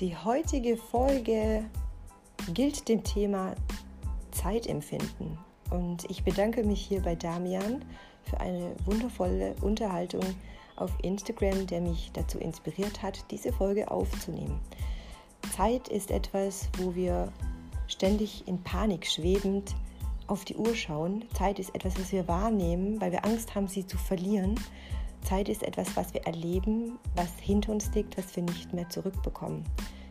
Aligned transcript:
Die 0.00 0.14
heutige 0.14 0.76
Folge 0.76 1.64
gilt 2.52 2.86
dem 2.86 3.02
Thema 3.02 3.54
Zeitempfinden. 4.30 5.38
Und 5.70 6.04
ich 6.10 6.22
bedanke 6.22 6.64
mich 6.64 6.82
hier 6.82 7.00
bei 7.00 7.14
Damian 7.14 7.82
für 8.24 8.38
eine 8.38 8.76
wundervolle 8.84 9.54
Unterhaltung 9.62 10.22
auf 10.76 10.92
Instagram, 11.00 11.66
der 11.66 11.80
mich 11.80 12.10
dazu 12.12 12.38
inspiriert 12.38 13.00
hat, 13.02 13.24
diese 13.30 13.54
Folge 13.54 13.90
aufzunehmen. 13.90 14.60
Zeit 15.56 15.88
ist 15.88 16.10
etwas, 16.10 16.68
wo 16.76 16.94
wir 16.94 17.32
ständig 17.86 18.46
in 18.46 18.62
Panik 18.62 19.06
schwebend 19.06 19.74
auf 20.26 20.44
die 20.44 20.56
Uhr 20.56 20.74
schauen. 20.74 21.24
Zeit 21.32 21.58
ist 21.58 21.74
etwas, 21.74 21.98
was 21.98 22.12
wir 22.12 22.28
wahrnehmen, 22.28 23.00
weil 23.00 23.12
wir 23.12 23.24
Angst 23.24 23.54
haben, 23.54 23.66
sie 23.66 23.86
zu 23.86 23.96
verlieren. 23.96 24.60
Zeit 25.26 25.48
ist 25.48 25.64
etwas, 25.64 25.96
was 25.96 26.14
wir 26.14 26.24
erleben, 26.24 26.98
was 27.16 27.28
hinter 27.40 27.72
uns 27.72 27.92
liegt, 27.94 28.16
was 28.16 28.36
wir 28.36 28.44
nicht 28.44 28.72
mehr 28.72 28.88
zurückbekommen. 28.88 29.64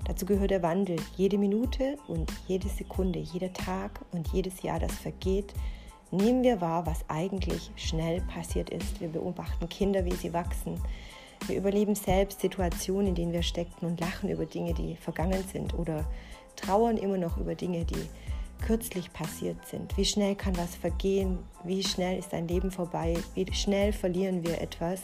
Dazu 0.04 0.26
gehört 0.26 0.52
der 0.52 0.62
Wandel. 0.62 0.98
Jede 1.16 1.38
Minute 1.38 1.98
und 2.08 2.32
jede 2.48 2.68
Sekunde, 2.68 3.20
jeder 3.20 3.52
Tag 3.54 4.02
und 4.12 4.28
jedes 4.34 4.62
Jahr, 4.62 4.78
das 4.78 4.94
vergeht, 4.94 5.54
nehmen 6.12 6.44
wir 6.44 6.60
wahr, 6.60 6.86
was 6.86 7.06
eigentlich 7.08 7.72
schnell 7.76 8.22
passiert 8.22 8.70
ist. 8.70 9.00
Wir 9.00 9.08
beobachten 9.08 9.70
Kinder, 9.70 10.04
wie 10.04 10.14
sie 10.14 10.34
wachsen. 10.34 10.80
Wir 11.48 11.58
überleben 11.58 11.96
selbst 11.96 12.42
Situationen, 12.42 13.08
in 13.08 13.16
denen 13.16 13.34
wir 13.34 13.44
steckten 13.44 13.88
und 13.88 14.00
lachen 14.00 14.30
über 14.30 14.46
Dinge, 14.46 14.74
die 14.74 14.96
vergangen 14.98 15.44
sind 15.52 15.74
oder 15.74 16.06
trauern 16.56 16.98
immer 16.98 17.18
noch 17.18 17.38
über 17.38 17.56
Dinge, 17.56 17.86
die 17.86 18.10
kürzlich 18.66 19.12
passiert 19.14 19.66
sind. 19.68 19.96
Wie 19.98 20.06
schnell 20.06 20.36
kann 20.36 20.58
was 20.58 20.76
vergehen? 20.76 21.40
Wie 21.64 21.84
schnell 21.84 22.20
ist 22.20 22.34
ein 22.34 22.48
Leben 22.48 22.72
vorbei? 22.72 23.18
Wie 23.34 23.52
schnell 23.54 23.94
verlieren 23.94 24.44
wir 24.44 24.62
etwas? 24.62 25.02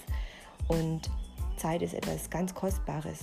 Und 0.68 1.10
Zeit 1.58 1.82
ist 1.82 1.94
etwas 1.94 2.30
ganz 2.30 2.54
Kostbares. 2.54 3.20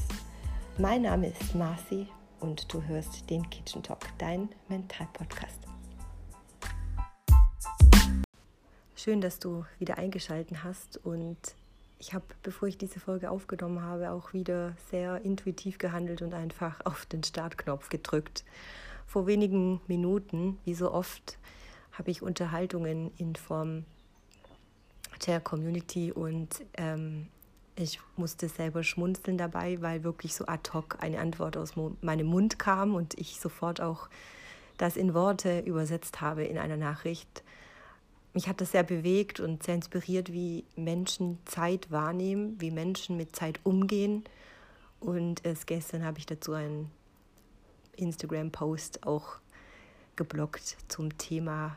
Mein 0.78 1.02
Name 1.02 1.28
ist 1.28 1.54
Marci 1.54 2.06
und 2.40 2.72
du 2.72 2.82
hörst 2.82 3.28
den 3.30 3.48
Kitchen 3.50 3.82
Talk, 3.82 4.06
dein 4.18 4.48
Mental-Podcast. 4.68 5.58
Schön, 8.94 9.20
dass 9.20 9.38
du 9.38 9.64
wieder 9.78 9.98
eingeschaltet 9.98 10.62
hast 10.62 10.98
und 11.04 11.38
ich 11.98 12.14
habe, 12.14 12.26
bevor 12.42 12.68
ich 12.68 12.78
diese 12.78 13.00
Folge 13.00 13.30
aufgenommen 13.30 13.82
habe, 13.82 14.10
auch 14.10 14.32
wieder 14.32 14.76
sehr 14.90 15.20
intuitiv 15.24 15.78
gehandelt 15.78 16.22
und 16.22 16.32
einfach 16.32 16.84
auf 16.84 17.06
den 17.06 17.24
Startknopf 17.24 17.88
gedrückt 17.88 18.44
vor 19.08 19.26
wenigen 19.26 19.80
Minuten, 19.88 20.58
wie 20.64 20.74
so 20.74 20.92
oft, 20.92 21.38
habe 21.92 22.10
ich 22.10 22.22
Unterhaltungen 22.22 23.10
in 23.16 23.34
Form 23.34 23.84
der 25.26 25.40
Community 25.40 26.12
und 26.12 26.62
ähm, 26.74 27.26
ich 27.74 28.00
musste 28.16 28.48
selber 28.48 28.84
schmunzeln 28.84 29.38
dabei, 29.38 29.80
weil 29.80 30.04
wirklich 30.04 30.34
so 30.34 30.46
ad 30.46 30.70
hoc 30.74 30.98
eine 31.00 31.20
Antwort 31.20 31.56
aus 31.56 31.72
meinem 32.02 32.26
Mund 32.26 32.58
kam 32.58 32.94
und 32.94 33.18
ich 33.18 33.40
sofort 33.40 33.80
auch 33.80 34.08
das 34.76 34.96
in 34.96 35.14
Worte 35.14 35.60
übersetzt 35.60 36.20
habe 36.20 36.44
in 36.44 36.58
einer 36.58 36.76
Nachricht. 36.76 37.42
Mich 38.34 38.46
hat 38.46 38.60
das 38.60 38.72
sehr 38.72 38.82
bewegt 38.82 39.40
und 39.40 39.62
sehr 39.62 39.74
inspiriert, 39.74 40.32
wie 40.32 40.64
Menschen 40.76 41.38
Zeit 41.46 41.90
wahrnehmen, 41.90 42.56
wie 42.60 42.70
Menschen 42.70 43.16
mit 43.16 43.34
Zeit 43.34 43.58
umgehen. 43.64 44.24
Und 45.00 45.44
erst 45.46 45.66
gestern 45.66 46.04
habe 46.04 46.18
ich 46.18 46.26
dazu 46.26 46.52
einen 46.52 46.90
Instagram-Post 47.98 49.06
auch 49.06 49.36
geblockt 50.16 50.76
zum 50.88 51.16
Thema, 51.18 51.76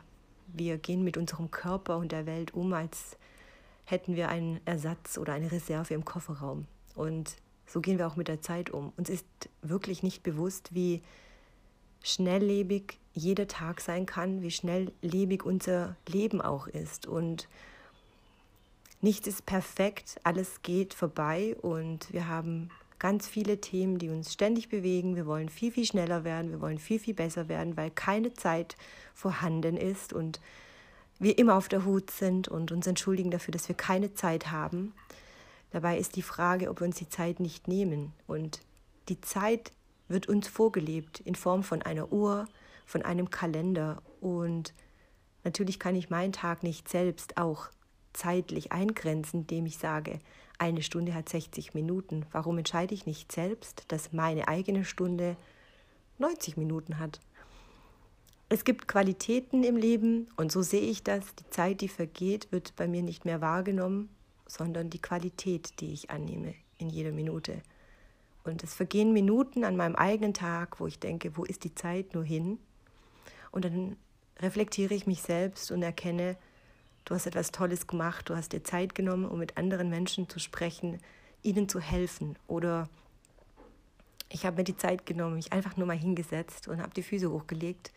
wir 0.54 0.78
gehen 0.78 1.02
mit 1.02 1.16
unserem 1.16 1.50
Körper 1.50 1.96
und 1.96 2.12
der 2.12 2.26
Welt 2.26 2.54
um, 2.54 2.72
als 2.72 3.16
hätten 3.84 4.16
wir 4.16 4.28
einen 4.28 4.60
Ersatz 4.64 5.18
oder 5.18 5.32
eine 5.32 5.50
Reserve 5.50 5.94
im 5.94 6.04
Kofferraum. 6.04 6.66
Und 6.94 7.36
so 7.66 7.80
gehen 7.80 7.98
wir 7.98 8.06
auch 8.06 8.16
mit 8.16 8.28
der 8.28 8.42
Zeit 8.42 8.70
um. 8.70 8.92
Uns 8.96 9.08
ist 9.08 9.26
wirklich 9.62 10.02
nicht 10.02 10.22
bewusst, 10.22 10.74
wie 10.74 11.02
schnelllebig 12.02 12.98
jeder 13.14 13.46
Tag 13.46 13.80
sein 13.80 14.06
kann, 14.06 14.42
wie 14.42 14.50
schnelllebig 14.50 15.44
unser 15.44 15.96
Leben 16.06 16.40
auch 16.40 16.66
ist. 16.66 17.06
Und 17.06 17.48
nichts 19.00 19.26
ist 19.26 19.46
perfekt, 19.46 20.20
alles 20.24 20.62
geht 20.62 20.94
vorbei 20.94 21.56
und 21.62 22.12
wir 22.12 22.28
haben 22.28 22.70
ganz 23.02 23.26
viele 23.26 23.60
Themen, 23.60 23.98
die 23.98 24.10
uns 24.10 24.32
ständig 24.32 24.68
bewegen. 24.68 25.16
Wir 25.16 25.26
wollen 25.26 25.48
viel, 25.48 25.72
viel 25.72 25.84
schneller 25.84 26.22
werden, 26.22 26.52
wir 26.52 26.60
wollen 26.60 26.78
viel, 26.78 27.00
viel 27.00 27.14
besser 27.14 27.48
werden, 27.48 27.76
weil 27.76 27.90
keine 27.90 28.32
Zeit 28.32 28.76
vorhanden 29.12 29.76
ist 29.76 30.12
und 30.12 30.40
wir 31.18 31.36
immer 31.36 31.56
auf 31.56 31.66
der 31.66 31.84
Hut 31.84 32.12
sind 32.12 32.46
und 32.46 32.70
uns 32.70 32.86
entschuldigen 32.86 33.32
dafür, 33.32 33.50
dass 33.50 33.66
wir 33.66 33.74
keine 33.74 34.14
Zeit 34.14 34.52
haben. 34.52 34.94
Dabei 35.72 35.98
ist 35.98 36.14
die 36.14 36.22
Frage, 36.22 36.70
ob 36.70 36.80
wir 36.80 36.86
uns 36.86 36.94
die 36.94 37.08
Zeit 37.08 37.40
nicht 37.40 37.66
nehmen. 37.66 38.12
Und 38.28 38.60
die 39.08 39.20
Zeit 39.20 39.72
wird 40.06 40.28
uns 40.28 40.46
vorgelebt 40.46 41.18
in 41.18 41.34
Form 41.34 41.64
von 41.64 41.82
einer 41.82 42.12
Uhr, 42.12 42.46
von 42.86 43.02
einem 43.02 43.30
Kalender. 43.30 44.00
Und 44.20 44.74
natürlich 45.42 45.80
kann 45.80 45.96
ich 45.96 46.08
meinen 46.08 46.32
Tag 46.32 46.62
nicht 46.62 46.88
selbst 46.88 47.36
auch 47.36 47.68
zeitlich 48.12 48.72
eingrenzen, 48.72 49.40
indem 49.40 49.66
ich 49.66 49.78
sage, 49.78 50.18
eine 50.58 50.82
Stunde 50.82 51.14
hat 51.14 51.28
60 51.28 51.74
Minuten. 51.74 52.24
Warum 52.30 52.58
entscheide 52.58 52.94
ich 52.94 53.06
nicht 53.06 53.32
selbst, 53.32 53.84
dass 53.88 54.12
meine 54.12 54.48
eigene 54.48 54.84
Stunde 54.84 55.36
90 56.18 56.56
Minuten 56.56 56.98
hat? 56.98 57.20
Es 58.48 58.64
gibt 58.64 58.86
Qualitäten 58.86 59.64
im 59.64 59.76
Leben 59.76 60.28
und 60.36 60.52
so 60.52 60.62
sehe 60.62 60.82
ich 60.82 61.02
das. 61.02 61.34
Die 61.36 61.48
Zeit, 61.50 61.80
die 61.80 61.88
vergeht, 61.88 62.52
wird 62.52 62.76
bei 62.76 62.86
mir 62.86 63.02
nicht 63.02 63.24
mehr 63.24 63.40
wahrgenommen, 63.40 64.10
sondern 64.46 64.90
die 64.90 65.00
Qualität, 65.00 65.80
die 65.80 65.92
ich 65.92 66.10
annehme 66.10 66.54
in 66.78 66.90
jeder 66.90 67.12
Minute. 67.12 67.62
Und 68.44 68.62
es 68.62 68.74
vergehen 68.74 69.12
Minuten 69.12 69.64
an 69.64 69.76
meinem 69.76 69.96
eigenen 69.96 70.34
Tag, 70.34 70.80
wo 70.80 70.86
ich 70.86 70.98
denke, 70.98 71.36
wo 71.36 71.44
ist 71.44 71.64
die 71.64 71.74
Zeit 71.74 72.14
nur 72.14 72.24
hin? 72.24 72.58
Und 73.52 73.64
dann 73.64 73.96
reflektiere 74.38 74.94
ich 74.94 75.06
mich 75.06 75.22
selbst 75.22 75.70
und 75.70 75.82
erkenne, 75.82 76.36
du 77.04 77.14
hast 77.14 77.26
etwas 77.26 77.52
Tolles 77.52 77.86
gemacht, 77.86 78.28
du 78.28 78.36
hast 78.36 78.52
dir 78.52 78.64
Zeit 78.64 78.94
genommen, 78.94 79.24
um 79.24 79.38
mit 79.38 79.56
anderen 79.56 79.88
Menschen 79.88 80.28
zu 80.28 80.38
sprechen, 80.38 80.98
ihnen 81.42 81.68
zu 81.68 81.80
helfen. 81.80 82.38
Oder 82.46 82.88
ich 84.28 84.46
habe 84.46 84.56
mir 84.56 84.64
die 84.64 84.76
Zeit 84.76 85.06
genommen, 85.06 85.36
mich 85.36 85.52
einfach 85.52 85.76
nur 85.76 85.86
mal 85.86 85.96
hingesetzt 85.96 86.68
und 86.68 86.80
habe 86.80 86.94
die 86.94 87.02
Füße 87.02 87.30
hochgelegt 87.30 87.92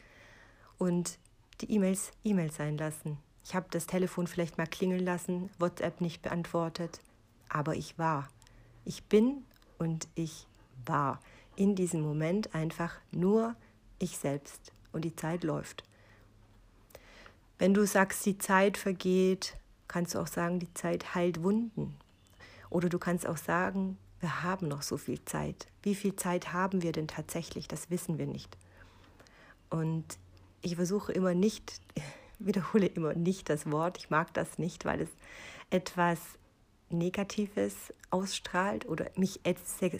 und 0.77 1.17
die 1.61 1.71
E-Mails 1.71 2.11
E-Mails 2.23 2.55
sein 2.55 2.77
lassen. 2.77 3.17
Ich 3.43 3.55
habe 3.55 3.67
das 3.69 3.85
Telefon 3.85 4.27
vielleicht 4.27 4.57
mal 4.57 4.67
klingeln 4.67 5.05
lassen, 5.05 5.49
WhatsApp 5.59 6.01
nicht 6.01 6.21
beantwortet, 6.21 6.99
aber 7.47 7.75
ich 7.75 7.97
war. 7.97 8.27
Ich 8.85 9.03
bin 9.03 9.45
und 9.77 10.07
ich 10.15 10.47
war 10.85 11.19
in 11.55 11.75
diesem 11.75 12.01
Moment 12.01 12.53
einfach 12.53 12.99
nur 13.11 13.55
ich 13.99 14.17
selbst 14.17 14.73
und 14.91 15.05
die 15.05 15.15
Zeit 15.15 15.43
läuft. 15.43 15.83
Wenn 17.57 17.73
du 17.73 17.85
sagst, 17.85 18.25
die 18.25 18.37
Zeit 18.37 18.77
vergeht, 18.77 19.57
kannst 19.87 20.15
du 20.15 20.19
auch 20.19 20.27
sagen, 20.27 20.59
die 20.59 20.73
Zeit 20.73 21.15
heilt 21.15 21.43
Wunden. 21.43 21.95
Oder 22.69 22.89
du 22.89 22.99
kannst 22.99 23.27
auch 23.27 23.37
sagen, 23.37 23.97
wir 24.19 24.43
haben 24.43 24.67
noch 24.67 24.81
so 24.81 24.97
viel 24.97 25.23
Zeit. 25.25 25.67
Wie 25.83 25.95
viel 25.95 26.15
Zeit 26.15 26.51
haben 26.51 26.81
wir 26.81 26.91
denn 26.91 27.07
tatsächlich? 27.07 27.67
Das 27.67 27.89
wissen 27.89 28.17
wir 28.17 28.27
nicht. 28.27 28.57
Und 29.69 30.05
ich 30.61 30.75
versuche 30.75 31.11
immer 31.11 31.33
nicht, 31.33 31.79
wiederhole 32.39 32.87
immer 32.87 33.13
nicht 33.13 33.49
das 33.49 33.71
Wort. 33.71 33.97
Ich 33.97 34.09
mag 34.09 34.33
das 34.33 34.57
nicht, 34.57 34.83
weil 34.83 35.01
es 35.01 35.09
etwas 35.69 36.19
Negatives 36.89 37.93
ausstrahlt 38.09 38.85
oder 38.85 39.09
mich 39.15 39.39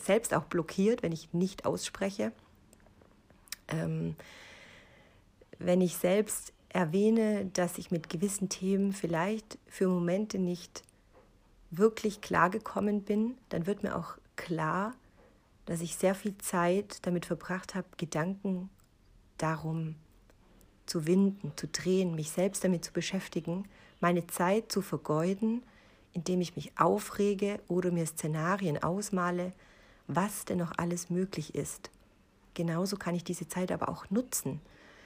selbst 0.03 0.33
auch 0.33 0.45
blockiert, 0.45 1.03
wenn 1.03 1.11
ich 1.11 1.33
nicht 1.33 1.65
ausspreche. 1.65 2.31
Ähm, 3.67 4.15
wenn 5.57 5.81
ich 5.81 5.97
selbst 5.97 6.53
erwähne, 6.75 7.45
dass 7.53 7.77
ich 7.77 7.89
mit 7.89 8.09
gewissen 8.09 8.49
Themen 8.49 8.91
vielleicht 8.91 9.57
für 9.65 9.87
Momente 9.87 10.37
nicht 10.37 10.83
wirklich 11.71 12.19
klargekommen 12.19 13.01
bin, 13.01 13.37
dann 13.47 13.65
wird 13.65 13.81
mir 13.81 13.95
auch 13.95 14.17
klar, 14.35 14.93
dass 15.65 15.79
ich 15.79 15.95
sehr 15.95 16.13
viel 16.15 16.37
Zeit 16.37 16.97
damit 17.03 17.25
verbracht 17.25 17.75
habe, 17.75 17.87
Gedanken 17.95 18.69
darum 19.37 19.95
zu 20.85 21.07
winden, 21.07 21.53
zu 21.55 21.67
drehen, 21.67 22.13
mich 22.13 22.31
selbst 22.31 22.65
damit 22.65 22.83
zu 22.83 22.91
beschäftigen, 22.91 23.69
meine 24.01 24.27
Zeit 24.27 24.69
zu 24.69 24.81
vergeuden, 24.81 25.63
indem 26.11 26.41
ich 26.41 26.57
mich 26.57 26.77
aufrege 26.77 27.61
oder 27.69 27.89
mir 27.89 28.05
Szenarien 28.05 28.83
ausmale, 28.83 29.53
was 30.07 30.43
denn 30.43 30.57
noch 30.57 30.73
alles 30.77 31.09
möglich 31.09 31.55
ist. 31.55 31.89
Genauso 32.53 32.97
kann 32.97 33.15
ich 33.15 33.23
diese 33.23 33.47
Zeit 33.47 33.71
aber 33.71 33.87
auch 33.87 34.09
nutzen, 34.09 34.59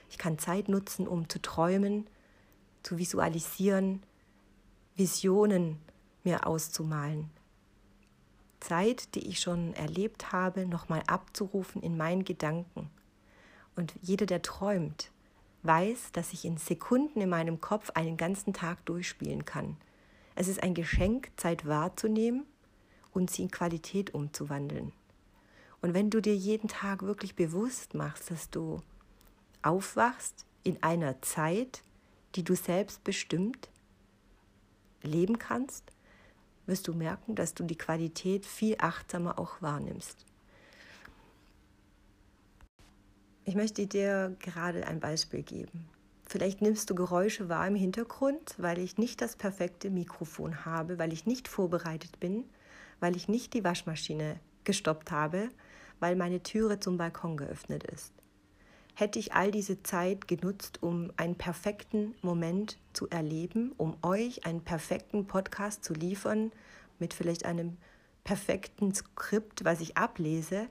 ich 0.09 0.17
kann 0.17 0.39
Zeit 0.39 0.69
nutzen, 0.69 1.07
um 1.07 1.29
zu 1.29 1.41
träumen, 1.41 2.07
zu 2.83 2.97
visualisieren, 2.97 4.03
Visionen 4.95 5.77
mir 6.23 6.45
auszumalen. 6.45 7.29
Zeit, 8.59 9.15
die 9.15 9.27
ich 9.27 9.39
schon 9.39 9.73
erlebt 9.73 10.31
habe, 10.33 10.65
nochmal 10.65 11.03
abzurufen 11.07 11.81
in 11.81 11.95
meinen 11.95 12.25
Gedanken. 12.25 12.89
Und 13.75 13.93
jeder, 14.01 14.25
der 14.25 14.41
träumt, 14.41 15.11
weiß, 15.63 16.11
dass 16.11 16.33
ich 16.33 16.43
in 16.43 16.57
Sekunden 16.57 17.21
in 17.21 17.29
meinem 17.29 17.61
Kopf 17.61 17.91
einen 17.91 18.17
ganzen 18.17 18.53
Tag 18.53 18.85
durchspielen 18.85 19.45
kann. 19.45 19.77
Es 20.35 20.47
ist 20.47 20.61
ein 20.61 20.73
Geschenk, 20.73 21.31
Zeit 21.37 21.65
wahrzunehmen 21.65 22.45
und 23.13 23.29
sie 23.29 23.43
in 23.43 23.51
Qualität 23.51 24.13
umzuwandeln. 24.13 24.91
Und 25.81 25.93
wenn 25.93 26.09
du 26.09 26.21
dir 26.21 26.35
jeden 26.35 26.67
Tag 26.67 27.03
wirklich 27.03 27.35
bewusst 27.35 27.93
machst, 27.93 28.31
dass 28.31 28.49
du 28.49 28.81
aufwachst 29.61 30.45
in 30.63 30.81
einer 30.83 31.21
Zeit, 31.21 31.83
die 32.35 32.43
du 32.43 32.55
selbst 32.55 33.03
bestimmt 33.03 33.69
leben 35.01 35.39
kannst, 35.39 35.83
wirst 36.65 36.87
du 36.87 36.93
merken, 36.93 37.35
dass 37.35 37.53
du 37.53 37.63
die 37.63 37.77
Qualität 37.77 38.45
viel 38.45 38.75
achtsamer 38.79 39.39
auch 39.39 39.61
wahrnimmst. 39.61 40.25
Ich 43.45 43.55
möchte 43.55 43.87
dir 43.87 44.35
gerade 44.39 44.85
ein 44.85 44.99
Beispiel 44.99 45.41
geben. 45.41 45.89
Vielleicht 46.27 46.61
nimmst 46.61 46.87
du 46.91 46.95
Geräusche 46.95 47.49
wahr 47.49 47.67
im 47.67 47.73
Hintergrund, 47.73 48.53
weil 48.59 48.77
ich 48.77 48.99
nicht 48.99 49.19
das 49.19 49.35
perfekte 49.35 49.89
Mikrofon 49.89 50.63
habe, 50.65 50.99
weil 50.99 51.11
ich 51.11 51.25
nicht 51.25 51.47
vorbereitet 51.47 52.19
bin, 52.19 52.45
weil 52.99 53.15
ich 53.15 53.27
nicht 53.27 53.55
die 53.55 53.63
Waschmaschine 53.63 54.39
gestoppt 54.63 55.09
habe, 55.09 55.49
weil 55.99 56.15
meine 56.15 56.43
Türe 56.43 56.79
zum 56.79 56.97
Balkon 56.97 57.37
geöffnet 57.37 57.83
ist. 57.85 58.13
Hätte 58.99 59.17
ich 59.17 59.31
all 59.31 59.49
diese 59.49 59.81
Zeit 59.81 60.27
genutzt, 60.27 60.83
um 60.83 61.13
einen 61.15 61.35
perfekten 61.35 62.15
Moment 62.21 62.77
zu 62.91 63.09
erleben, 63.09 63.71
um 63.77 63.95
euch 64.01 64.45
einen 64.45 64.59
perfekten 64.59 65.25
Podcast 65.25 65.85
zu 65.85 65.93
liefern, 65.93 66.51
mit 66.99 67.13
vielleicht 67.13 67.45
einem 67.45 67.77
perfekten 68.25 68.93
Skript, 68.93 69.63
was 69.63 69.79
ich 69.79 69.95
ablese, 69.95 70.67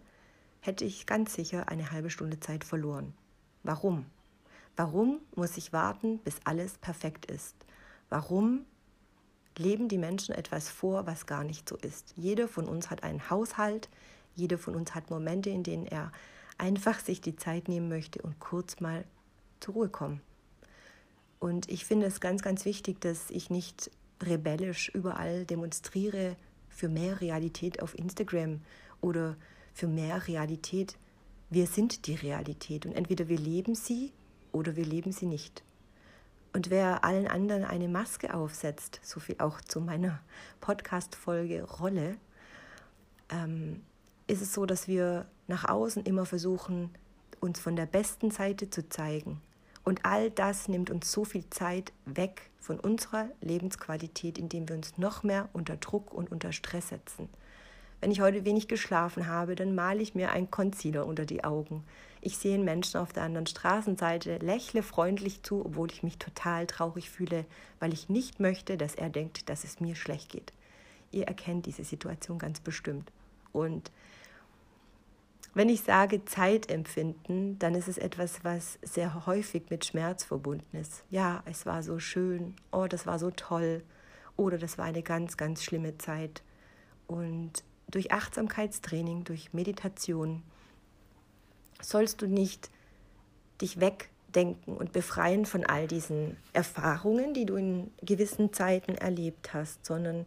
hätte 0.61 0.85
ich 0.85 1.07
ganz 1.07 1.33
sicher 1.33 1.71
eine 1.71 1.91
halbe 1.91 2.11
Stunde 2.11 2.39
Zeit 2.39 2.65
verloren. 2.65 3.15
Warum? 3.63 4.05
Warum 4.77 5.21
muss 5.35 5.57
ich 5.57 5.73
warten, 5.73 6.19
bis 6.19 6.37
alles 6.45 6.77
perfekt 6.77 7.25
ist? 7.25 7.57
Warum 8.11 8.67
leben 9.57 9.89
die 9.89 9.97
Menschen 9.97 10.35
etwas 10.35 10.69
vor, 10.69 11.07
was 11.07 11.25
gar 11.25 11.45
nicht 11.45 11.67
so 11.67 11.77
ist? 11.77 12.13
Jeder 12.15 12.47
von 12.47 12.69
uns 12.69 12.91
hat 12.91 13.05
einen 13.05 13.31
Haushalt, 13.31 13.89
jeder 14.35 14.59
von 14.59 14.75
uns 14.75 14.95
hat 14.95 15.09
Momente, 15.09 15.49
in 15.49 15.63
denen 15.63 15.87
er 15.87 16.13
einfach 16.59 17.01
sich 17.01 17.21
die 17.21 17.37
Zeit 17.37 17.69
nehmen 17.69 17.89
möchte 17.89 18.21
und 18.23 18.39
kurz 18.41 18.81
mal 18.81 19.05
zur 19.61 19.75
Ruhe 19.75 19.89
kommen. 19.89 20.21
Und 21.39 21.71
ich 21.71 21.85
finde 21.85 22.07
es 22.07 22.21
ganz, 22.21 22.43
ganz 22.43 22.65
wichtig, 22.65 23.01
dass 23.01 23.31
ich 23.31 23.49
nicht 23.49 23.91
rebellisch 24.21 24.89
überall 24.89 25.45
demonstriere 25.45 26.37
für 26.69 26.89
mehr 26.89 27.21
Realität 27.21 27.83
auf 27.83 27.97
Instagram 27.97 28.61
oder 29.01 29.37
für 29.73 29.87
mehr 29.87 30.27
Realität. 30.27 30.97
Wir 31.51 31.67
sind 31.67 32.07
die 32.07 32.17
Realität 32.17 32.85
und 32.85 32.93
entweder 32.93 33.29
wir 33.29 33.39
leben 33.39 33.75
sie 33.75 34.13
oder 34.53 34.77
wir 34.77 34.85
leben 34.85 35.13
sie 35.13 35.27
nicht. 35.27 35.63
Und 36.53 36.71
wer 36.71 37.05
allen 37.05 37.29
anderen 37.29 37.65
eine 37.65 37.89
Maske 37.89 38.35
aufsetzt, 38.35 39.01
so 39.03 39.21
viel 39.21 39.37
auch 39.39 39.61
zu 39.61 39.81
meiner 39.81 40.21
Podcast-Folge 40.61 41.63
Rolle, 41.63 42.17
ähm, 43.31 43.83
ist 44.29 44.43
es 44.43 44.55
so, 44.55 44.67
dass 44.67 44.87
wir 44.87 45.27
nach 45.49 45.69
außen 45.69 46.05
immer 46.05 46.27
versuchen, 46.27 46.91
uns 47.41 47.59
von 47.59 47.75
der 47.77 47.87
besten 47.87 48.31
Seite 48.31 48.71
zu 48.71 48.89
zeigen. 48.89 49.41
Und 49.85 50.05
all 50.05 50.31
das 50.31 50.69
nimmt 50.69 50.91
uns 50.91 51.11
so 51.11 51.25
viel 51.25 51.49
Zeit 51.51 51.93
weg 52.05 52.51
von 52.61 52.79
unserer 52.79 53.31
Lebensqualität, 53.41 54.37
indem 54.39 54.69
wir 54.69 54.77
uns 54.77 54.99
noch 54.99 55.23
mehr 55.23 55.49
unter 55.55 55.77
Druck 55.77 56.13
und 56.13 56.31
unter 56.31 56.53
Stress 56.53 56.91
setzen. 56.91 57.29
Wenn 58.01 58.11
ich 58.11 58.21
heute 58.21 58.45
wenig 58.45 58.69
geschlafen 58.69 59.27
habe, 59.27 59.57
dann 59.57 59.75
male 59.75 60.03
ich 60.03 60.15
mir 60.15 60.31
ein 60.31 60.51
Concealer 60.51 61.07
unter 61.07 61.25
die 61.25 61.43
Augen. 61.43 61.85
Ich 62.21 62.37
sehe 62.37 62.55
einen 62.55 62.65
Menschen 62.65 63.01
auf 63.01 63.13
der 63.13 63.23
anderen 63.23 63.47
Straßenseite, 63.47 64.39
lächle 64.39 64.83
freundlich 64.83 65.43
zu, 65.43 65.65
obwohl 65.65 65.91
ich 65.91 66.03
mich 66.03 66.19
total 66.19 66.67
traurig 66.67 67.11
fühle, 67.11 67.45
weil 67.81 67.93
ich 67.93 68.09
nicht 68.09 68.41
möchte, 68.41 68.77
dass 68.77 68.95
er 68.95 69.09
denkt, 69.09 69.49
dass 69.49 69.65
es 69.65 69.81
mir 69.81 69.97
schlecht 69.97 70.31
geht. 70.31 70.53
Ihr 71.11 71.27
erkennt 71.27 71.67
diese 71.67 71.85
Situation 71.85 72.39
ganz 72.39 72.61
bestimmt. 72.61 73.11
Und 73.53 73.91
wenn 75.59 75.69
ich 75.71 75.83
sage 75.83 76.25
Zeit 76.25 76.71
empfinden, 76.71 77.59
dann 77.59 77.75
ist 77.75 77.89
es 77.89 77.99
etwas, 77.99 78.45
was 78.45 78.79
sehr 78.81 79.27
häufig 79.27 79.71
mit 79.71 79.85
Schmerz 79.85 80.23
verbunden 80.23 80.77
ist. 80.77 81.03
Ja, 81.11 81.43
es 81.47 81.67
war 81.67 81.83
so 81.83 81.99
schön, 81.99 82.55
oh, 82.71 82.87
das 82.87 83.09
war 83.09 83.19
so 83.19 83.33
toll, 83.33 83.83
oder 84.37 84.57
das 84.57 84.79
war 84.79 84.85
eine 84.85 85.03
ganz, 85.03 85.37
ganz 85.37 85.65
schlimme 85.65 85.99
Zeit. 85.99 86.45
Und 87.09 87.65
durch 87.89 88.13
Achtsamkeitstraining, 88.13 89.25
durch 89.25 89.53
Meditation 89.53 90.45
sollst 91.83 92.23
du 92.23 92.29
nicht 92.29 92.71
dich 93.61 93.81
wegdenken 93.81 94.77
und 94.77 94.93
befreien 94.93 95.45
von 95.45 95.67
all 95.67 95.89
diesen 95.89 96.37
Erfahrungen, 96.53 97.35
die 97.35 97.47
du 97.47 97.57
in 97.57 97.91
gewissen 98.01 98.53
Zeiten 98.53 98.95
erlebt 98.95 99.53
hast, 99.55 99.85
sondern 99.85 100.25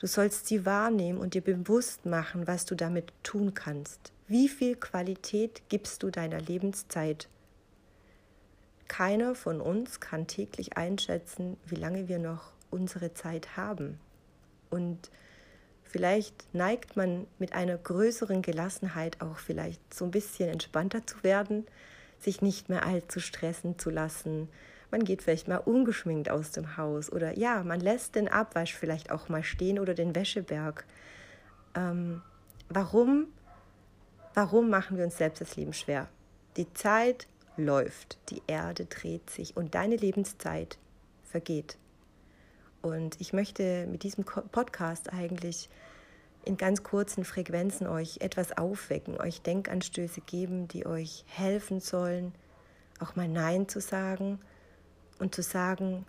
du 0.00 0.06
sollst 0.06 0.48
sie 0.48 0.66
wahrnehmen 0.66 1.18
und 1.18 1.34
dir 1.34 1.40
bewusst 1.40 2.04
machen, 2.04 2.48
was 2.48 2.66
du 2.66 2.74
damit 2.74 3.12
tun 3.22 3.54
kannst. 3.54 4.12
Wie 4.26 4.48
viel 4.48 4.74
Qualität 4.74 5.62
gibst 5.68 6.02
du 6.02 6.10
deiner 6.10 6.40
Lebenszeit? 6.40 7.28
Keiner 8.88 9.36
von 9.36 9.60
uns 9.60 10.00
kann 10.00 10.26
täglich 10.26 10.76
einschätzen, 10.76 11.56
wie 11.64 11.76
lange 11.76 12.08
wir 12.08 12.18
noch 12.18 12.50
unsere 12.70 13.14
Zeit 13.14 13.56
haben. 13.56 14.00
Und 14.68 15.10
Vielleicht 15.90 16.54
neigt 16.54 16.96
man 16.96 17.26
mit 17.40 17.52
einer 17.52 17.76
größeren 17.76 18.42
Gelassenheit 18.42 19.20
auch 19.20 19.38
vielleicht 19.38 19.92
so 19.92 20.04
ein 20.04 20.12
bisschen 20.12 20.48
entspannter 20.48 21.04
zu 21.04 21.24
werden, 21.24 21.66
sich 22.20 22.42
nicht 22.42 22.68
mehr 22.68 22.86
allzu 22.86 23.18
stressen 23.18 23.76
zu 23.76 23.90
lassen. 23.90 24.48
Man 24.90 25.04
geht 25.04 25.22
vielleicht 25.22 25.46
mal 25.46 25.58
ungeschminkt 25.58 26.30
aus 26.30 26.50
dem 26.50 26.76
Haus 26.76 27.10
oder 27.12 27.38
ja, 27.38 27.62
man 27.62 27.80
lässt 27.80 28.16
den 28.16 28.28
Abwasch 28.28 28.74
vielleicht 28.74 29.12
auch 29.12 29.28
mal 29.28 29.44
stehen 29.44 29.78
oder 29.78 29.94
den 29.94 30.14
Wäscheberg. 30.14 30.84
Ähm, 31.76 32.22
warum, 32.68 33.28
warum 34.34 34.68
machen 34.68 34.96
wir 34.96 35.04
uns 35.04 35.16
selbst 35.16 35.40
das 35.40 35.56
Leben 35.56 35.72
schwer? 35.72 36.08
Die 36.56 36.72
Zeit 36.74 37.28
läuft, 37.56 38.18
die 38.30 38.42
Erde 38.48 38.86
dreht 38.86 39.30
sich 39.30 39.56
und 39.56 39.74
deine 39.74 39.96
Lebenszeit 39.96 40.78
vergeht. 41.24 41.76
Und 42.82 43.20
ich 43.20 43.32
möchte 43.32 43.86
mit 43.86 44.02
diesem 44.02 44.24
Podcast 44.24 45.12
eigentlich 45.12 45.68
in 46.44 46.56
ganz 46.56 46.82
kurzen 46.82 47.24
Frequenzen 47.24 47.86
euch 47.86 48.18
etwas 48.22 48.56
aufwecken, 48.56 49.20
euch 49.20 49.42
Denkanstöße 49.42 50.22
geben, 50.22 50.66
die 50.66 50.86
euch 50.86 51.24
helfen 51.28 51.80
sollen, 51.80 52.32
auch 52.98 53.14
mal 53.14 53.28
Nein 53.28 53.68
zu 53.68 53.80
sagen 53.80 54.40
und 55.20 55.34
zu 55.34 55.42
sagen, 55.42 56.06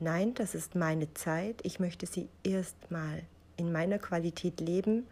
nein, 0.00 0.34
das 0.34 0.54
ist 0.54 0.74
meine 0.74 1.12
Zeit, 1.14 1.60
ich 1.62 1.78
möchte 1.78 2.06
sie 2.06 2.28
erstmal 2.42 3.22
in 3.56 3.70
meiner 3.70 3.98
Qualität 3.98 4.60
leben, 4.60 5.06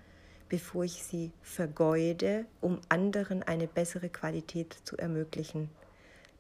bevor 0.49 0.85
ich 0.85 1.03
sie 1.03 1.33
vergeude, 1.43 2.47
um 2.61 2.81
anderen 2.89 3.43
eine 3.43 3.67
bessere 3.67 4.09
Qualität 4.09 4.77
zu 4.85 4.97
ermöglichen. 4.97 5.71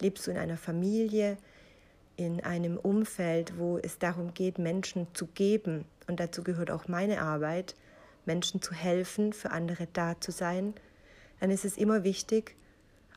Lebst 0.00 0.26
du 0.26 0.30
in 0.30 0.38
einer 0.38 0.56
Familie, 0.56 1.36
in 2.16 2.42
einem 2.42 2.78
Umfeld, 2.78 3.58
wo 3.58 3.78
es 3.78 3.98
darum 3.98 4.32
geht, 4.32 4.58
Menschen 4.58 5.06
zu 5.12 5.26
geben, 5.26 5.84
und 6.06 6.20
dazu 6.20 6.42
gehört 6.42 6.70
auch 6.70 6.88
meine 6.88 7.20
Arbeit, 7.20 7.74
Menschen 8.24 8.62
zu 8.62 8.72
helfen, 8.72 9.32
für 9.32 9.50
andere 9.50 9.88
da 9.92 10.20
zu 10.20 10.32
sein, 10.32 10.74
dann 11.40 11.50
ist 11.50 11.64
es 11.64 11.76
immer 11.76 12.04
wichtig, 12.04 12.56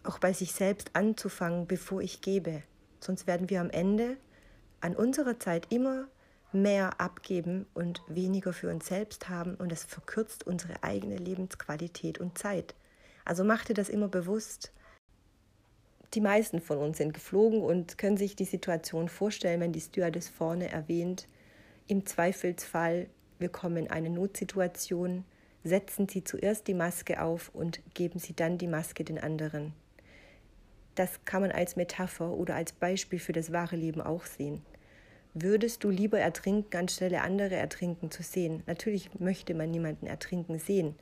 auch 0.03 0.19
bei 0.19 0.33
sich 0.33 0.51
selbst 0.51 0.91
anzufangen, 0.93 1.67
bevor 1.67 2.01
ich 2.01 2.21
gebe. 2.21 2.63
Sonst 2.99 3.27
werden 3.27 3.49
wir 3.49 3.61
am 3.61 3.69
Ende 3.69 4.17
an 4.81 4.95
unserer 4.95 5.39
Zeit 5.39 5.67
immer 5.71 6.07
mehr 6.51 6.99
abgeben 6.99 7.65
und 7.73 8.01
weniger 8.07 8.53
für 8.53 8.69
uns 8.69 8.87
selbst 8.87 9.29
haben 9.29 9.55
und 9.55 9.71
es 9.71 9.83
verkürzt 9.83 10.47
unsere 10.47 10.83
eigene 10.83 11.17
Lebensqualität 11.17 12.19
und 12.19 12.37
Zeit. 12.37 12.75
Also 13.25 13.43
mach 13.43 13.65
dir 13.65 13.75
das 13.75 13.89
immer 13.89 14.07
bewusst 14.07 14.71
die 16.13 16.21
meisten 16.21 16.59
von 16.59 16.79
uns 16.79 16.97
sind 16.97 17.13
geflogen 17.13 17.61
und 17.61 17.97
können 17.97 18.17
sich 18.17 18.35
die 18.35 18.45
Situation 18.45 19.09
vorstellen, 19.09 19.61
wenn 19.61 19.73
die 19.73 19.81
Stewardess 19.81 20.27
vorne 20.27 20.69
erwähnt, 20.69 21.27
im 21.87 22.05
Zweifelsfall, 22.05 23.07
wir 23.37 23.49
kommen 23.49 23.77
in 23.77 23.91
eine 23.91 24.09
Notsituation, 24.09 25.23
setzen 25.63 26.07
Sie 26.07 26.23
zuerst 26.23 26.67
die 26.67 26.73
Maske 26.73 27.21
auf 27.21 27.49
und 27.53 27.81
geben 27.93 28.19
Sie 28.19 28.35
dann 28.35 28.57
die 28.57 28.67
Maske 28.67 29.03
den 29.03 29.19
anderen. 29.19 29.73
Das 30.96 31.24
kann 31.25 31.41
man 31.41 31.51
als 31.51 31.75
Metapher 31.75 32.31
oder 32.31 32.55
als 32.55 32.74
Beispiel 32.74 33.19
für 33.19 33.34
das 33.34 33.51
wahre 33.51 33.75
Leben 33.75 34.01
auch 34.01 34.25
sehen. 34.25 34.62
Würdest 35.34 35.84
du 35.84 35.89
lieber 35.89 36.19
ertrinken, 36.19 36.75
anstelle 36.75 37.22
andere 37.22 37.55
ertrinken 37.55 38.12
zu 38.12 38.24
sehen? 38.24 38.63
Natürlich 38.65 39.19
möchte 39.19 39.53
man 39.53 39.72
niemanden 39.72 40.08
ertrinken 40.08 40.60
sehen, 40.60 40.96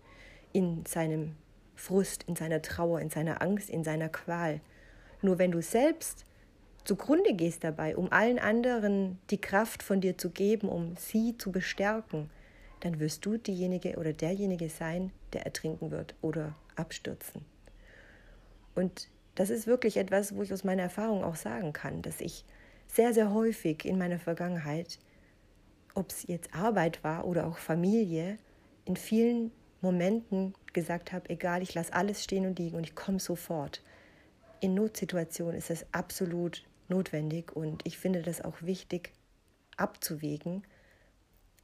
in 0.51 0.85
seinem 0.85 1.35
Frust, 1.75 2.23
in 2.23 2.35
seiner 2.35 2.61
Trauer, 2.61 2.99
in 2.99 3.09
seiner 3.09 3.41
Angst, 3.41 3.69
in 3.69 3.83
seiner 3.83 4.09
Qual. 4.09 4.59
Nur 5.21 5.39
wenn 5.39 5.51
du 5.51 5.61
selbst 5.61 6.25
zugrunde 6.83 7.33
gehst 7.33 7.63
dabei, 7.63 7.95
um 7.95 8.11
allen 8.11 8.39
anderen 8.39 9.19
die 9.29 9.41
Kraft 9.41 9.83
von 9.83 10.01
dir 10.01 10.17
zu 10.17 10.29
geben, 10.29 10.69
um 10.69 10.95
sie 10.97 11.37
zu 11.37 11.51
bestärken, 11.51 12.29
dann 12.81 12.99
wirst 12.99 13.25
du 13.25 13.37
diejenige 13.37 13.97
oder 13.97 14.13
derjenige 14.13 14.69
sein, 14.69 15.11
der 15.33 15.45
ertrinken 15.45 15.91
wird 15.91 16.15
oder 16.21 16.55
abstürzen. 16.75 17.45
Und 18.75 19.09
das 19.37 19.51
ist 19.51 19.67
wirklich 19.67 19.97
etwas, 19.97 20.35
wo 20.35 20.41
ich 20.41 20.51
aus 20.51 20.63
meiner 20.63 20.81
Erfahrung 20.81 21.23
auch 21.23 21.35
sagen 21.35 21.71
kann, 21.71 22.01
dass 22.01 22.21
ich 22.21 22.43
sehr, 22.87 23.13
sehr 23.13 23.31
häufig 23.31 23.85
in 23.85 23.99
meiner 23.99 24.17
Vergangenheit, 24.17 24.97
ob 25.93 26.09
es 26.09 26.23
jetzt 26.27 26.55
Arbeit 26.55 27.03
war 27.03 27.25
oder 27.25 27.45
auch 27.45 27.59
Familie, 27.59 28.39
in 28.85 28.95
vielen 28.95 29.51
Momenten 29.81 30.55
gesagt 30.73 31.13
habe, 31.13 31.29
egal, 31.29 31.61
ich 31.61 31.75
lasse 31.75 31.93
alles 31.93 32.23
stehen 32.23 32.47
und 32.47 32.57
liegen 32.57 32.77
und 32.77 32.83
ich 32.83 32.95
komme 32.95 33.19
sofort. 33.19 33.83
In 34.59 34.73
Notsituationen 34.73 35.55
ist 35.55 35.69
es 35.69 35.85
absolut 35.91 36.63
notwendig 36.87 37.55
und 37.55 37.85
ich 37.85 37.99
finde 37.99 38.23
das 38.23 38.41
auch 38.41 38.63
wichtig 38.63 39.11
abzuwägen, 39.75 40.63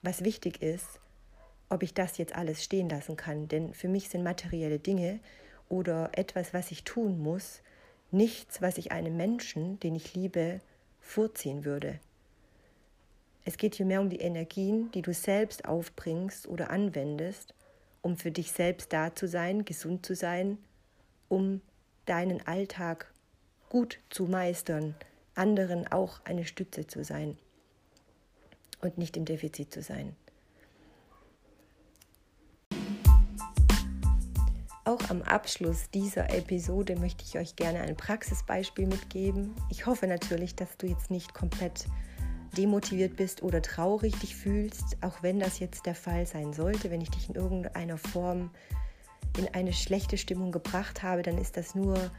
was 0.03 0.23
wichtig 0.23 0.61
ist, 0.61 0.99
ob 1.69 1.81
ich 1.81 1.95
das 1.95 2.19
jetzt 2.19 2.35
alles 2.35 2.63
stehen 2.63 2.87
lassen 2.87 3.17
kann. 3.17 3.47
Denn 3.47 3.73
für 3.73 3.87
mich 3.87 4.09
sind 4.09 4.23
materielle 4.23 4.77
Dinge 4.77 5.21
oder 5.73 6.11
etwas, 6.13 6.53
was 6.53 6.69
ich 6.69 6.83
tun 6.83 7.19
muss, 7.19 7.63
nichts, 8.11 8.61
was 8.61 8.77
ich 8.77 8.91
einem 8.91 9.17
Menschen, 9.17 9.79
den 9.79 9.95
ich 9.95 10.13
liebe, 10.13 10.61
vorziehen 11.01 11.65
würde. 11.65 11.99
Es 13.43 13.57
geht 13.57 13.73
hier 13.73 13.87
mehr 13.87 13.99
um 13.99 14.11
die 14.11 14.19
Energien, 14.19 14.91
die 14.91 15.01
du 15.01 15.15
selbst 15.15 15.65
aufbringst 15.65 16.47
oder 16.47 16.69
anwendest, 16.69 17.55
um 18.03 18.17
für 18.17 18.31
dich 18.31 18.51
selbst 18.51 18.93
da 18.93 19.15
zu 19.15 19.27
sein, 19.27 19.65
gesund 19.65 20.05
zu 20.05 20.13
sein, 20.13 20.59
um 21.27 21.59
deinen 22.05 22.45
Alltag 22.45 23.11
gut 23.69 23.97
zu 24.11 24.25
meistern, 24.25 24.93
anderen 25.33 25.91
auch 25.91 26.23
eine 26.23 26.45
Stütze 26.45 26.85
zu 26.85 27.03
sein 27.03 27.35
und 28.79 28.99
nicht 28.99 29.17
im 29.17 29.25
Defizit 29.25 29.73
zu 29.73 29.81
sein. 29.81 30.15
Auch 34.85 35.09
am 35.09 35.21
Abschluss 35.21 35.89
dieser 35.91 36.29
Episode 36.29 36.97
möchte 36.97 37.23
ich 37.23 37.37
euch 37.37 37.55
gerne 37.55 37.79
ein 37.79 37.95
Praxisbeispiel 37.95 38.85
mitgeben. 38.85 39.55
Ich 39.69 39.85
hoffe 39.85 40.07
natürlich, 40.07 40.55
dass 40.55 40.75
du 40.75 40.87
jetzt 40.87 41.09
nicht 41.09 41.33
komplett 41.33 41.85
demotiviert 42.57 43.15
bist 43.15 43.43
oder 43.43 43.61
traurig 43.61 44.13
dich 44.19 44.35
fühlst, 44.35 44.97
auch 44.99 45.23
wenn 45.23 45.39
das 45.39 45.59
jetzt 45.59 45.85
der 45.85 45.95
Fall 45.95 46.25
sein 46.25 46.51
sollte, 46.51 46.91
wenn 46.91 46.99
ich 46.99 47.09
dich 47.09 47.29
in 47.29 47.35
irgendeiner 47.35 47.97
Form 47.97 48.51
in 49.37 49.47
eine 49.53 49.71
schlechte 49.71 50.17
Stimmung 50.17 50.51
gebracht 50.51 51.01
habe, 51.01 51.21
dann 51.21 51.37
ist 51.37 51.55
das 51.55 51.75
nur, 51.75 52.11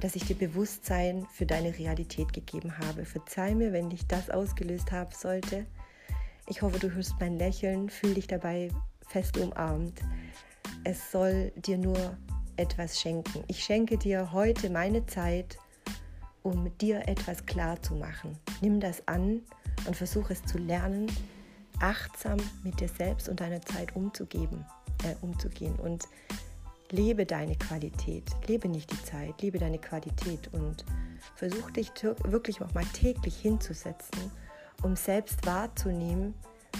dass 0.00 0.16
ich 0.16 0.24
dir 0.24 0.36
Bewusstsein 0.36 1.28
für 1.32 1.46
deine 1.46 1.78
Realität 1.78 2.32
gegeben 2.32 2.76
habe. 2.78 3.04
Verzeih 3.04 3.54
mir, 3.54 3.72
wenn 3.72 3.88
dich 3.88 4.04
das 4.08 4.30
ausgelöst 4.30 4.90
haben 4.90 5.14
sollte. 5.16 5.64
Ich 6.48 6.60
hoffe, 6.60 6.80
du 6.80 6.90
hörst 6.90 7.14
mein 7.20 7.38
Lächeln, 7.38 7.88
fühl 7.88 8.14
dich 8.14 8.26
dabei 8.26 8.70
fest 9.06 9.38
umarmt 9.38 10.02
es 10.84 11.10
soll 11.10 11.52
dir 11.56 11.78
nur 11.78 12.16
etwas 12.56 13.00
schenken. 13.00 13.44
Ich 13.46 13.62
schenke 13.62 13.96
dir 13.98 14.32
heute 14.32 14.70
meine 14.70 15.06
Zeit, 15.06 15.58
um 16.42 16.76
dir 16.78 17.06
etwas 17.06 17.46
klar 17.46 17.80
zu 17.82 17.94
machen. 17.94 18.36
Nimm 18.60 18.80
das 18.80 19.06
an 19.06 19.42
und 19.86 19.96
versuche 19.96 20.32
es 20.32 20.44
zu 20.44 20.58
lernen, 20.58 21.06
achtsam 21.80 22.38
mit 22.64 22.80
dir 22.80 22.88
selbst 22.88 23.28
und 23.28 23.40
deiner 23.40 23.62
Zeit 23.62 23.94
umzugeben, 23.94 24.64
äh, 25.04 25.14
umzugehen 25.20 25.76
und 25.76 26.08
lebe 26.90 27.26
deine 27.26 27.54
Qualität, 27.56 28.24
lebe 28.46 28.68
nicht 28.68 28.90
die 28.90 29.02
Zeit, 29.04 29.40
lebe 29.42 29.58
deine 29.58 29.78
Qualität 29.78 30.52
und 30.52 30.84
versuche 31.34 31.72
dich 31.72 31.92
wirklich 32.24 32.60
auch 32.62 32.72
mal 32.74 32.84
täglich 32.86 33.36
hinzusetzen, 33.38 34.30
um 34.82 34.96
selbst 34.96 35.44
wahrzunehmen, 35.46 36.34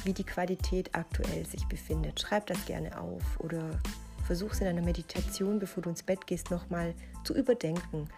wie 0.05 0.13
die 0.13 0.25
Qualität 0.25 0.95
aktuell 0.95 1.45
sich 1.47 1.67
befindet. 1.67 2.21
Schreib 2.21 2.47
das 2.47 2.65
gerne 2.67 3.01
auf 3.01 3.23
oder 3.41 3.79
versuch 4.25 4.53
es 4.53 4.61
in 4.61 4.67
einer 4.67 4.83
Meditation, 4.83 5.59
bevor 5.59 5.83
du 5.83 5.91
ins 5.91 6.03
Bett 6.03 6.27
gehst, 6.27 6.51
nochmal 6.51 6.95
zu 7.25 7.35
überdenken. 7.35 8.09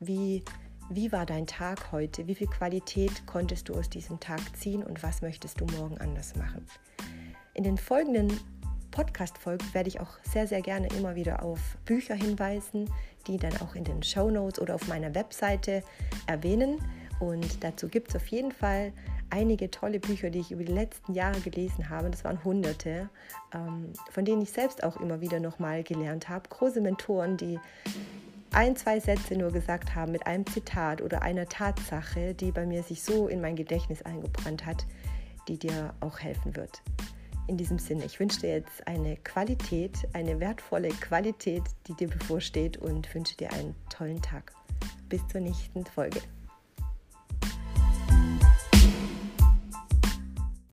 Wie, 0.00 0.42
wie 0.90 1.12
war 1.12 1.26
dein 1.26 1.46
Tag 1.46 1.92
heute? 1.92 2.26
Wie 2.26 2.34
viel 2.34 2.46
Qualität 2.46 3.26
konntest 3.26 3.68
du 3.68 3.74
aus 3.74 3.90
diesem 3.90 4.18
Tag 4.20 4.40
ziehen 4.56 4.82
und 4.82 5.02
was 5.02 5.22
möchtest 5.22 5.60
du 5.60 5.66
morgen 5.66 5.98
anders 5.98 6.36
machen? 6.36 6.64
In 7.54 7.64
den 7.64 7.76
folgenden 7.76 8.32
Podcast-Folgen 8.90 9.74
werde 9.74 9.88
ich 9.88 10.00
auch 10.00 10.18
sehr, 10.22 10.46
sehr 10.46 10.62
gerne 10.62 10.88
immer 10.96 11.14
wieder 11.14 11.42
auf 11.42 11.76
Bücher 11.84 12.14
hinweisen, 12.14 12.90
die 13.26 13.36
dann 13.36 13.56
auch 13.60 13.74
in 13.74 13.84
den 13.84 14.02
Show 14.02 14.30
Notes 14.30 14.60
oder 14.60 14.74
auf 14.74 14.88
meiner 14.88 15.14
Webseite 15.14 15.82
erwähnen. 16.26 16.78
Und 17.20 17.62
dazu 17.62 17.88
gibt 17.88 18.08
es 18.08 18.16
auf 18.16 18.26
jeden 18.28 18.52
Fall 18.52 18.92
einige 19.30 19.70
tolle 19.70 20.00
Bücher, 20.00 20.30
die 20.30 20.40
ich 20.40 20.52
über 20.52 20.64
die 20.64 20.72
letzten 20.72 21.14
Jahre 21.14 21.40
gelesen 21.40 21.88
habe. 21.88 22.10
Das 22.10 22.24
waren 22.24 22.42
hunderte, 22.44 23.08
ähm, 23.54 23.92
von 24.10 24.24
denen 24.24 24.42
ich 24.42 24.52
selbst 24.52 24.82
auch 24.82 24.98
immer 25.00 25.20
wieder 25.20 25.40
nochmal 25.40 25.82
gelernt 25.82 26.28
habe. 26.28 26.48
Große 26.48 26.80
Mentoren, 26.80 27.36
die 27.36 27.58
ein, 28.52 28.76
zwei 28.76 28.98
Sätze 29.00 29.36
nur 29.36 29.52
gesagt 29.52 29.94
haben 29.94 30.12
mit 30.12 30.26
einem 30.26 30.46
Zitat 30.46 31.02
oder 31.02 31.22
einer 31.22 31.46
Tatsache, 31.46 32.34
die 32.34 32.50
bei 32.50 32.64
mir 32.66 32.82
sich 32.82 33.02
so 33.02 33.28
in 33.28 33.40
mein 33.40 33.56
Gedächtnis 33.56 34.02
eingebrannt 34.02 34.64
hat, 34.64 34.86
die 35.48 35.58
dir 35.58 35.94
auch 36.00 36.18
helfen 36.18 36.56
wird. 36.56 36.82
In 37.46 37.56
diesem 37.56 37.78
Sinne, 37.78 38.04
ich 38.04 38.20
wünsche 38.20 38.40
dir 38.40 38.50
jetzt 38.50 38.86
eine 38.86 39.16
Qualität, 39.16 39.96
eine 40.12 40.38
wertvolle 40.38 40.88
Qualität, 40.88 41.62
die 41.86 41.94
dir 41.94 42.08
bevorsteht 42.08 42.76
und 42.76 43.12
wünsche 43.14 43.36
dir 43.36 43.52
einen 43.52 43.74
tollen 43.90 44.20
Tag. 44.20 44.52
Bis 45.08 45.26
zur 45.28 45.40
nächsten 45.40 45.84
Folge. 45.86 46.20